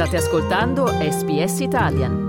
State 0.00 0.16
ascoltando 0.16 0.86
SBS 0.86 1.60
Italian. 1.60 2.28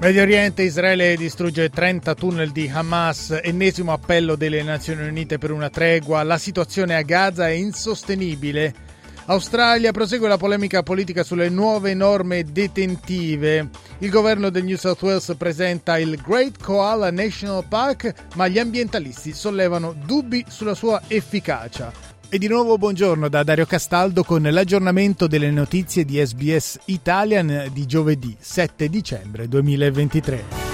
Medio 0.00 0.22
Oriente, 0.22 0.62
Israele 0.62 1.14
distrugge 1.16 1.68
30 1.68 2.14
tunnel 2.14 2.52
di 2.52 2.70
Hamas, 2.72 3.38
ennesimo 3.42 3.92
appello 3.92 4.34
delle 4.34 4.62
Nazioni 4.62 5.06
Unite 5.06 5.36
per 5.36 5.50
una 5.50 5.68
tregua, 5.68 6.22
la 6.22 6.38
situazione 6.38 6.94
a 6.94 7.02
Gaza 7.02 7.48
è 7.48 7.52
insostenibile. 7.52 8.85
Australia 9.28 9.90
prosegue 9.90 10.28
la 10.28 10.36
polemica 10.36 10.84
politica 10.84 11.24
sulle 11.24 11.48
nuove 11.48 11.94
norme 11.94 12.44
detentive. 12.44 13.70
Il 13.98 14.10
governo 14.10 14.50
del 14.50 14.62
New 14.62 14.76
South 14.76 15.02
Wales 15.02 15.34
presenta 15.36 15.98
il 15.98 16.20
Great 16.24 16.62
Koala 16.62 17.10
National 17.10 17.64
Park, 17.66 18.14
ma 18.36 18.46
gli 18.46 18.60
ambientalisti 18.60 19.32
sollevano 19.32 19.94
dubbi 20.04 20.44
sulla 20.46 20.74
sua 20.74 21.02
efficacia. 21.08 21.92
E 22.28 22.38
di 22.38 22.46
nuovo 22.46 22.78
buongiorno 22.78 23.28
da 23.28 23.42
Dario 23.42 23.66
Castaldo 23.66 24.22
con 24.22 24.42
l'aggiornamento 24.42 25.26
delle 25.26 25.50
notizie 25.50 26.04
di 26.04 26.24
SBS 26.24 26.78
Italian 26.86 27.68
di 27.72 27.84
giovedì 27.86 28.36
7 28.38 28.88
dicembre 28.88 29.48
2023. 29.48 30.65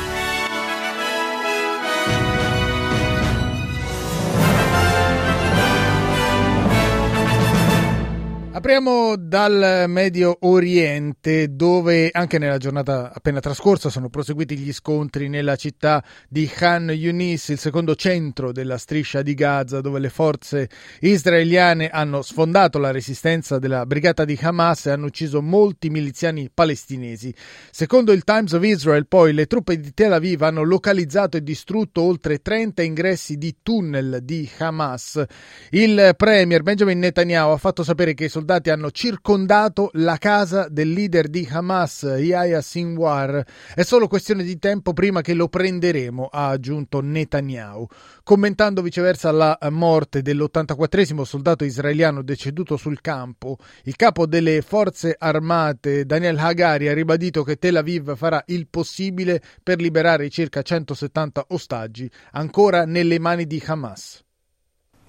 Apriamo 8.54 9.16
dal 9.16 9.86
Medio 9.88 10.36
Oriente 10.40 11.56
dove 11.56 12.10
anche 12.12 12.38
nella 12.38 12.58
giornata 12.58 13.10
appena 13.10 13.40
trascorsa 13.40 13.88
sono 13.88 14.10
proseguiti 14.10 14.58
gli 14.58 14.74
scontri 14.74 15.30
nella 15.30 15.56
città 15.56 16.04
di 16.28 16.46
Khan 16.46 16.90
Yunis, 16.90 17.48
il 17.48 17.58
secondo 17.58 17.94
centro 17.94 18.52
della 18.52 18.76
striscia 18.76 19.22
di 19.22 19.32
Gaza 19.32 19.80
dove 19.80 20.00
le 20.00 20.10
forze 20.10 20.68
israeliane 21.00 21.88
hanno 21.88 22.20
sfondato 22.20 22.78
la 22.78 22.90
resistenza 22.90 23.58
della 23.58 23.86
brigata 23.86 24.26
di 24.26 24.38
Hamas 24.38 24.84
e 24.84 24.90
hanno 24.90 25.06
ucciso 25.06 25.40
molti 25.40 25.88
miliziani 25.88 26.50
palestinesi. 26.52 27.34
Secondo 27.70 28.12
il 28.12 28.22
Times 28.22 28.52
of 28.52 28.62
Israel 28.62 29.06
poi 29.06 29.32
le 29.32 29.46
truppe 29.46 29.80
di 29.80 29.94
Tel 29.94 30.12
Aviv 30.12 30.42
hanno 30.42 30.62
localizzato 30.62 31.38
e 31.38 31.42
distrutto 31.42 32.02
oltre 32.02 32.42
30 32.42 32.82
ingressi 32.82 33.38
di 33.38 33.56
tunnel 33.62 34.18
di 34.22 34.46
Hamas. 34.58 35.24
Il 35.70 36.12
premier 36.18 36.62
Benjamin 36.62 36.98
Netanyahu 36.98 37.52
ha 37.52 37.56
fatto 37.56 37.82
sapere 37.82 38.12
che 38.12 38.26
i 38.26 38.40
soldati 38.42 38.70
hanno 38.70 38.90
circondato 38.90 39.90
la 39.94 40.18
casa 40.18 40.66
del 40.68 40.90
leader 40.90 41.28
di 41.28 41.48
Hamas, 41.48 42.02
Yahya 42.02 42.60
Sinwar. 42.60 43.44
È 43.72 43.82
solo 43.82 44.08
questione 44.08 44.42
di 44.42 44.58
tempo 44.58 44.92
prima 44.92 45.20
che 45.20 45.32
lo 45.32 45.46
prenderemo, 45.46 46.26
ha 46.26 46.48
aggiunto 46.48 47.00
Netanyahu. 47.00 47.86
Commentando 48.24 48.82
viceversa 48.82 49.30
la 49.30 49.56
morte 49.70 50.22
dell'84 50.22 51.22
soldato 51.22 51.64
israeliano 51.64 52.22
deceduto 52.22 52.76
sul 52.76 53.00
campo, 53.00 53.58
il 53.84 53.94
capo 53.94 54.26
delle 54.26 54.60
forze 54.60 55.14
armate 55.16 56.04
Daniel 56.04 56.36
Hagari 56.38 56.88
ha 56.88 56.94
ribadito 56.94 57.44
che 57.44 57.58
Tel 57.58 57.76
Aviv 57.76 58.16
farà 58.16 58.42
il 58.46 58.66
possibile 58.68 59.40
per 59.62 59.80
liberare 59.80 60.26
i 60.26 60.30
circa 60.30 60.62
170 60.62 61.46
ostaggi 61.50 62.10
ancora 62.32 62.84
nelle 62.86 63.20
mani 63.20 63.46
di 63.46 63.62
Hamas. 63.64 64.20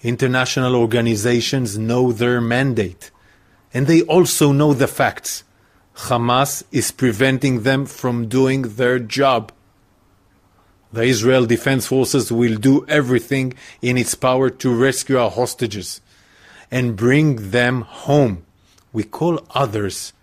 International 0.01 0.75
organizations 0.75 1.77
know 1.77 2.11
their 2.11 2.39
mandate. 2.41 3.12
And 3.73 3.87
they 3.87 4.01
also 4.03 4.51
know 4.51 4.73
the 4.73 4.87
facts. 4.87 5.43
Hamas 5.95 6.63
is 6.71 6.91
preventing 6.91 7.63
them 7.63 7.85
from 7.85 8.27
doing 8.27 8.63
their 8.63 8.99
job. 8.99 9.51
The 10.91 11.03
Israel 11.03 11.45
Defense 11.45 11.87
Forces 11.87 12.31
will 12.31 12.55
do 12.55 12.85
everything 12.87 13.53
in 13.81 13.97
its 13.97 14.13
power 14.13 14.49
to 14.49 14.75
rescue 14.75 15.17
our 15.17 15.31
hostages 15.31 16.01
and 16.69 16.95
bring 16.95 17.51
them 17.51 17.81
home. 17.81 18.45
We 18.91 19.03
call 19.03 19.39
others 19.51 20.13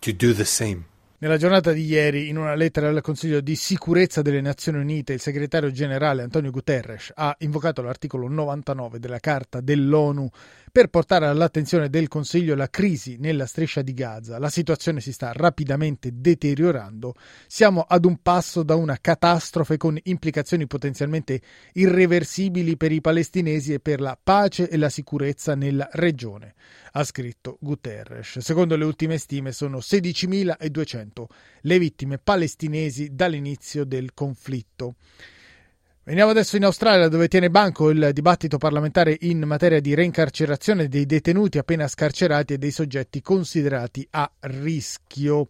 to 0.00 0.12
do 0.12 0.32
the 0.32 0.44
same. 0.44 0.86
Nella 1.20 1.36
giornata 1.36 1.72
di 1.72 1.84
ieri, 1.84 2.28
in 2.28 2.38
una 2.38 2.54
lettera 2.54 2.90
al 2.90 3.00
Consiglio 3.00 3.40
di 3.40 3.56
sicurezza 3.56 4.22
delle 4.22 4.40
Nazioni 4.40 4.78
Unite, 4.78 5.14
il 5.14 5.20
segretario 5.20 5.72
generale 5.72 6.22
Antonio 6.22 6.52
Guterres 6.52 7.10
ha 7.12 7.34
invocato 7.40 7.82
l'articolo 7.82 8.28
99 8.28 9.00
della 9.00 9.18
Carta 9.18 9.60
dell'ONU 9.60 10.28
per 10.70 10.86
portare 10.90 11.26
all'attenzione 11.26 11.90
del 11.90 12.06
Consiglio 12.06 12.54
la 12.54 12.70
crisi 12.70 13.16
nella 13.18 13.46
striscia 13.46 13.82
di 13.82 13.94
Gaza. 13.94 14.38
La 14.38 14.48
situazione 14.48 15.00
si 15.00 15.12
sta 15.12 15.32
rapidamente 15.32 16.10
deteriorando. 16.12 17.16
Siamo 17.48 17.80
ad 17.80 18.04
un 18.04 18.18
passo 18.22 18.62
da 18.62 18.76
una 18.76 18.98
catastrofe 19.00 19.76
con 19.76 19.98
implicazioni 20.00 20.68
potenzialmente 20.68 21.40
irreversibili 21.72 22.76
per 22.76 22.92
i 22.92 23.00
palestinesi 23.00 23.72
e 23.72 23.80
per 23.80 24.00
la 24.00 24.16
pace 24.22 24.68
e 24.68 24.76
la 24.76 24.88
sicurezza 24.88 25.56
nella 25.56 25.88
regione, 25.94 26.54
ha 26.92 27.02
scritto 27.02 27.58
Guterres. 27.60 28.38
Secondo 28.38 28.76
le 28.76 28.84
ultime 28.84 29.18
stime 29.18 29.50
sono 29.50 29.78
16.200 29.78 31.07
le 31.62 31.78
vittime 31.78 32.18
palestinesi 32.18 33.14
dall'inizio 33.14 33.84
del 33.84 34.14
conflitto. 34.14 34.96
Veniamo 36.08 36.30
adesso 36.30 36.56
in 36.56 36.64
Australia 36.64 37.08
dove 37.08 37.28
tiene 37.28 37.50
banco 37.50 37.90
il 37.90 38.10
dibattito 38.14 38.56
parlamentare 38.56 39.14
in 39.20 39.40
materia 39.40 39.78
di 39.78 39.92
reincarcerazione 39.92 40.88
dei 40.88 41.04
detenuti 41.04 41.58
appena 41.58 41.86
scarcerati 41.86 42.54
e 42.54 42.58
dei 42.58 42.70
soggetti 42.70 43.20
considerati 43.20 44.06
a 44.12 44.30
rischio. 44.40 45.48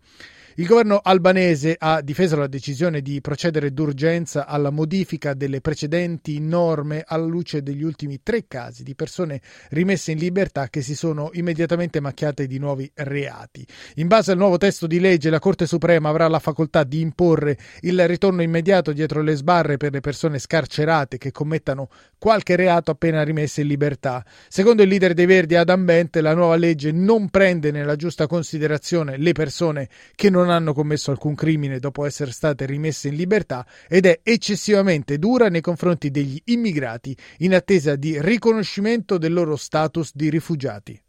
Il 0.59 0.67
governo 0.67 0.99
albanese 1.01 1.77
ha 1.79 2.01
difeso 2.01 2.35
la 2.35 2.49
decisione 2.49 3.01
di 3.01 3.21
procedere 3.21 3.73
d'urgenza 3.73 4.45
alla 4.45 4.71
modifica 4.71 5.33
delle 5.33 5.61
precedenti 5.61 6.41
norme 6.41 7.05
alla 7.07 7.27
luce 7.27 7.63
degli 7.63 7.85
ultimi 7.85 8.19
tre 8.25 8.47
casi 8.49 8.83
di 8.83 8.97
persone 8.97 9.41
rimesse 9.69 10.11
in 10.11 10.19
libertà 10.19 10.67
che 10.67 10.83
si 10.83 10.97
sono 10.97 11.31
immediatamente 11.35 12.01
macchiate 12.01 12.49
di 12.49 12.59
nuovi 12.59 12.91
reati. 12.93 13.65
In 13.95 14.09
base 14.09 14.33
al 14.33 14.39
nuovo 14.39 14.57
testo 14.57 14.89
di 14.89 14.99
legge, 14.99 15.31
la 15.31 15.39
Corte 15.39 15.65
Suprema 15.65 16.09
avrà 16.09 16.27
la 16.27 16.41
facoltà 16.41 16.83
di 16.83 17.01
imporre 17.03 17.57
il 17.83 18.09
ritorno 18.09 18.43
immediato 18.43 18.91
dietro 18.91 19.23
le 19.23 19.37
sbarre 19.37 19.77
per 19.77 19.93
le 19.93 20.01
persone 20.01 20.41
scarcerate 20.41 21.19
che 21.19 21.31
commettano 21.31 21.89
qualche 22.19 22.57
reato 22.57 22.91
appena 22.91 23.23
rimesse 23.23 23.61
in 23.61 23.69
libertà. 23.69 24.25
Secondo 24.49 24.83
il 24.83 24.89
leader 24.89 25.15
dei 25.15 25.27
Verdi 25.27 25.55
Adam 25.55 25.85
Bent, 25.85 26.17
la 26.17 26.35
nuova 26.35 26.57
legge 26.57 26.91
non 26.91 27.29
prende 27.29 27.71
nella 27.71 27.95
giusta 27.95 28.27
considerazione 28.27 29.17
le 29.19 29.31
persone 29.31 29.89
che 30.17 30.31
non 30.49 30.57
hanno 30.57 30.73
commesso 30.73 31.11
alcun 31.11 31.35
crimine 31.35 31.79
dopo 31.79 32.07
essere 32.07 32.33
state 32.33 32.65
rimesse 32.65 33.09
in 33.09 33.15
libertà 33.15 33.67
ed 33.87 34.07
è 34.07 34.21
eccessivamente 34.23 35.19
dura 35.19 35.49
nei 35.49 35.61
confronti 35.61 36.11
degli 36.11 36.41
immigrati 36.47 37.15
in 37.39 37.55
attesa 37.55 37.97
di 37.97 38.21
riconoscimento 38.21 39.19
del 39.19 39.35
loro 39.35 39.57
status 39.57 40.13
di 40.15 40.31
rifugiati. 40.31 41.01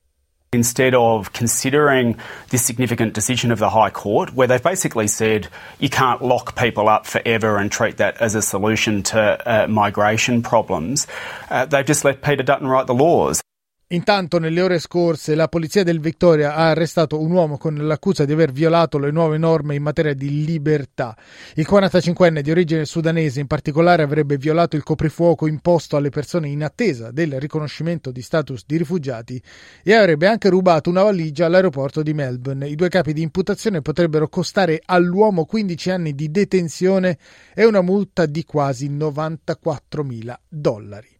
Instead 0.51 0.95
of 0.95 1.31
considering 1.31 2.17
this 2.49 2.63
significant 2.63 3.13
decision 3.13 3.51
of 3.51 3.59
the 3.59 3.69
High 3.69 3.91
Court, 3.91 4.33
where 4.33 4.47
they've 4.47 4.63
basically 4.63 5.07
said 5.07 5.47
you 5.77 5.89
can't 5.89 6.23
lock 6.23 6.55
people 6.55 6.89
up 6.89 7.05
forever 7.05 7.57
and 7.57 7.71
treat 7.71 7.97
that 7.97 8.19
as 8.19 8.33
a 8.33 8.41
solution 8.41 9.03
to 9.03 9.37
uh, 9.45 9.67
migration 9.67 10.41
problems, 10.41 11.05
uh, 11.51 11.65
they've 11.65 11.85
just 11.85 12.03
let 12.03 12.23
Peter 12.23 12.41
Dutton 12.41 12.67
write 12.67 12.87
the 12.87 12.95
laws. 12.95 13.41
Intanto, 13.91 14.37
nelle 14.37 14.61
ore 14.61 14.77
scorse, 14.77 15.33
la 15.33 15.47
polizia 15.47 15.81
del 15.81 15.99
Victoria 15.99 16.53
ha 16.53 16.69
arrestato 16.69 17.19
un 17.19 17.31
uomo 17.31 17.57
con 17.57 17.73
l'accusa 17.73 18.23
di 18.23 18.31
aver 18.31 18.51
violato 18.51 18.99
le 18.99 19.09
nuove 19.09 19.39
norme 19.39 19.73
in 19.73 19.81
materia 19.81 20.13
di 20.13 20.45
libertà. 20.45 21.17
Il 21.55 21.65
45enne 21.67 22.41
di 22.41 22.51
origine 22.51 22.85
sudanese, 22.85 23.39
in 23.39 23.47
particolare, 23.47 24.03
avrebbe 24.03 24.37
violato 24.37 24.75
il 24.75 24.83
coprifuoco 24.83 25.47
imposto 25.47 25.97
alle 25.97 26.09
persone 26.09 26.49
in 26.49 26.63
attesa 26.63 27.09
del 27.09 27.39
riconoscimento 27.39 28.11
di 28.11 28.21
status 28.21 28.63
di 28.67 28.77
rifugiati 28.77 29.41
e 29.81 29.95
avrebbe 29.95 30.27
anche 30.27 30.49
rubato 30.49 30.91
una 30.91 31.01
valigia 31.01 31.47
all'aeroporto 31.47 32.03
di 32.03 32.13
Melbourne. 32.13 32.67
I 32.67 32.75
due 32.75 32.89
capi 32.89 33.11
di 33.11 33.23
imputazione 33.23 33.81
potrebbero 33.81 34.29
costare 34.29 34.83
all'uomo 34.85 35.45
15 35.45 35.89
anni 35.89 36.13
di 36.13 36.29
detenzione 36.29 37.17
e 37.55 37.65
una 37.65 37.81
multa 37.81 38.27
di 38.27 38.43
quasi 38.43 38.87
94.000 38.87 40.35
dollari. 40.47 41.17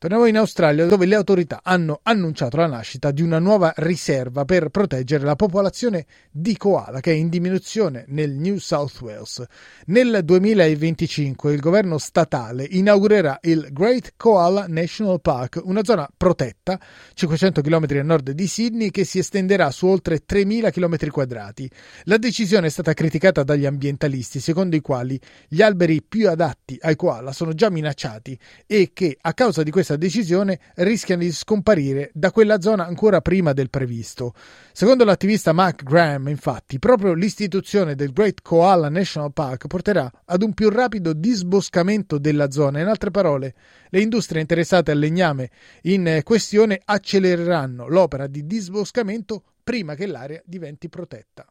Torniamo 0.00 0.26
in 0.26 0.36
Australia 0.36 0.86
dove 0.86 1.06
le 1.06 1.16
autorità 1.16 1.58
hanno 1.60 1.98
annunciato 2.04 2.56
la 2.56 2.68
nascita 2.68 3.10
di 3.10 3.20
una 3.20 3.40
nuova 3.40 3.72
riserva 3.78 4.44
per 4.44 4.68
proteggere 4.68 5.24
la 5.24 5.34
popolazione 5.34 6.06
di 6.30 6.56
koala 6.56 7.00
che 7.00 7.10
è 7.10 7.14
in 7.16 7.28
diminuzione 7.28 8.04
nel 8.06 8.30
New 8.30 8.58
South 8.58 9.00
Wales. 9.00 9.44
Nel 9.86 10.20
2025 10.22 11.52
il 11.52 11.58
governo 11.58 11.98
statale 11.98 12.64
inaugurerà 12.70 13.40
il 13.42 13.70
Great 13.72 14.12
Koala 14.16 14.66
National 14.68 15.20
Park, 15.20 15.62
una 15.64 15.82
zona 15.82 16.08
protetta 16.16 16.78
500 17.14 17.60
km 17.60 17.86
a 17.98 18.02
nord 18.02 18.30
di 18.30 18.46
Sydney 18.46 18.92
che 18.92 19.02
si 19.02 19.18
estenderà 19.18 19.72
su 19.72 19.88
oltre 19.88 20.20
3.000 20.24 20.70
km 20.70 21.10
quadrati. 21.10 21.68
La 22.04 22.18
decisione 22.18 22.68
è 22.68 22.70
stata 22.70 22.94
criticata 22.94 23.42
dagli 23.42 23.66
ambientalisti 23.66 24.38
secondo 24.38 24.76
i 24.76 24.80
quali 24.80 25.20
gli 25.48 25.60
alberi 25.60 26.04
più 26.04 26.30
adatti 26.30 26.78
ai 26.82 26.94
koala 26.94 27.32
sono 27.32 27.52
già 27.52 27.68
minacciati 27.68 28.38
e 28.64 28.92
che 28.94 29.18
a 29.20 29.34
causa 29.34 29.64
di 29.64 29.72
questa 29.72 29.86
questa 29.88 29.96
decisione 29.96 30.60
rischiano 30.74 31.22
di 31.22 31.32
scomparire 31.32 32.10
da 32.12 32.30
quella 32.30 32.60
zona 32.60 32.84
ancora 32.84 33.22
prima 33.22 33.54
del 33.54 33.70
previsto. 33.70 34.34
Secondo 34.72 35.04
l'attivista 35.04 35.54
Mark 35.54 35.82
Graham, 35.82 36.28
infatti, 36.28 36.78
proprio 36.78 37.14
l'istituzione 37.14 37.94
del 37.94 38.12
Great 38.12 38.42
Koala 38.42 38.90
National 38.90 39.32
Park 39.32 39.66
porterà 39.66 40.10
ad 40.26 40.42
un 40.42 40.52
più 40.52 40.68
rapido 40.68 41.14
disboscamento 41.14 42.18
della 42.18 42.50
zona. 42.50 42.80
In 42.80 42.86
altre 42.88 43.10
parole, 43.10 43.54
le 43.88 44.00
industrie 44.00 44.42
interessate 44.42 44.90
al 44.90 44.98
legname 44.98 45.50
in 45.82 46.20
questione 46.22 46.80
accelereranno 46.84 47.88
l'opera 47.88 48.26
di 48.26 48.46
disboscamento 48.46 49.42
prima 49.64 49.94
che 49.94 50.06
l'area 50.06 50.42
diventi 50.44 50.90
protetta. 50.90 51.46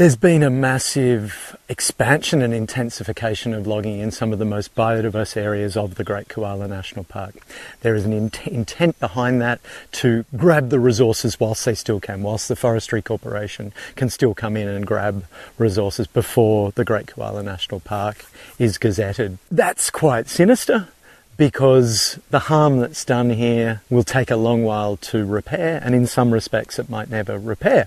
There's 0.00 0.16
been 0.16 0.42
a 0.42 0.48
massive 0.48 1.54
expansion 1.68 2.40
and 2.40 2.54
intensification 2.54 3.52
of 3.52 3.66
logging 3.66 3.98
in 4.00 4.10
some 4.10 4.32
of 4.32 4.38
the 4.38 4.46
most 4.46 4.74
biodiverse 4.74 5.36
areas 5.36 5.76
of 5.76 5.96
the 5.96 6.04
Great 6.04 6.26
Koala 6.26 6.66
National 6.68 7.04
Park. 7.04 7.34
There 7.82 7.94
is 7.94 8.06
an 8.06 8.14
int- 8.14 8.46
intent 8.46 8.98
behind 8.98 9.42
that 9.42 9.60
to 9.92 10.24
grab 10.34 10.70
the 10.70 10.80
resources 10.80 11.38
whilst 11.38 11.66
they 11.66 11.74
still 11.74 12.00
can, 12.00 12.22
whilst 12.22 12.48
the 12.48 12.56
Forestry 12.56 13.02
Corporation 13.02 13.74
can 13.94 14.08
still 14.08 14.32
come 14.32 14.56
in 14.56 14.68
and 14.68 14.86
grab 14.86 15.26
resources 15.58 16.06
before 16.06 16.72
the 16.72 16.84
Great 16.86 17.08
Koala 17.08 17.42
National 17.42 17.80
Park 17.80 18.24
is 18.58 18.78
gazetted. 18.78 19.36
That's 19.50 19.90
quite 19.90 20.30
sinister 20.30 20.88
because 21.36 22.18
the 22.30 22.38
harm 22.38 22.78
that's 22.78 23.04
done 23.04 23.28
here 23.28 23.82
will 23.90 24.04
take 24.04 24.30
a 24.30 24.36
long 24.36 24.64
while 24.64 24.96
to 24.96 25.26
repair, 25.26 25.78
and 25.84 25.94
in 25.94 26.06
some 26.06 26.32
respects, 26.32 26.78
it 26.78 26.88
might 26.88 27.10
never 27.10 27.38
repair. 27.38 27.86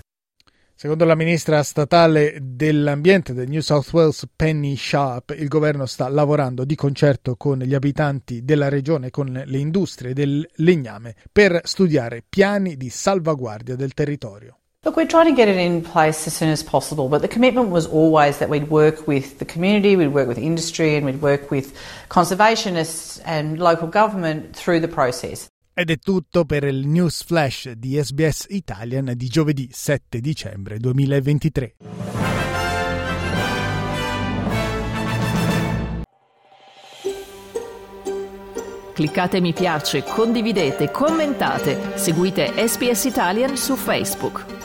Secondo 0.76 1.04
la 1.04 1.14
ministra 1.14 1.62
statale 1.62 2.36
dell'ambiente 2.42 3.32
del 3.32 3.48
New 3.48 3.60
South 3.60 3.92
Wales 3.92 4.26
Penny 4.34 4.76
Sharp, 4.76 5.32
il 5.38 5.46
governo 5.46 5.86
sta 5.86 6.08
lavorando 6.08 6.64
di 6.64 6.74
concerto 6.74 7.36
con 7.36 7.60
gli 7.60 7.74
abitanti 7.74 8.44
della 8.44 8.68
regione 8.68 9.06
e 9.06 9.10
con 9.10 9.40
le 9.44 9.58
industrie 9.58 10.14
del 10.14 10.46
legname 10.56 11.14
per 11.30 11.60
studiare 11.62 12.24
piani 12.28 12.76
di 12.76 12.90
salvaguardia 12.90 13.76
del 13.76 13.94
territorio. 13.94 14.58
Look, 14.84 14.96
we're 14.96 15.06
trying 15.06 15.28
to 15.28 15.34
get 15.34 15.48
it 15.48 15.56
in 15.56 15.80
place 15.80 16.26
as 16.26 16.34
soon 16.34 16.50
as 16.50 16.62
possible, 16.62 17.08
but 17.08 17.22
the 17.22 17.28
commitment 17.28 17.70
was 17.70 17.86
always 17.86 18.38
that 18.38 18.50
we'd 18.50 18.68
work 18.68 19.06
with 19.06 19.38
the 19.38 19.46
community, 19.46 19.96
we'd 19.96 20.12
work 20.12 20.26
with 20.26 20.38
industry, 20.38 20.96
and 20.96 21.06
we'd 21.06 21.22
work 21.22 21.50
with 21.50 21.72
conservationists 22.08 23.22
and 23.24 23.58
local 23.58 23.86
government 23.86 24.54
through 24.54 24.80
the 24.80 24.88
process. 24.88 25.48
Ed 25.76 25.90
è 25.90 25.98
tutto 25.98 26.44
per 26.44 26.62
il 26.62 26.86
News 26.86 27.24
Flash 27.24 27.72
di 27.72 28.00
SBS 28.00 28.46
Italian 28.50 29.12
di 29.16 29.26
giovedì 29.26 29.68
7 29.72 30.20
dicembre 30.20 30.78
2023. 30.78 31.74
Cliccate 38.92 39.40
mi 39.40 39.52
piace, 39.52 40.04
condividete, 40.04 40.92
commentate, 40.92 41.98
seguite 41.98 42.52
SBS 42.54 43.06
Italian 43.06 43.56
su 43.56 43.74
Facebook. 43.74 44.63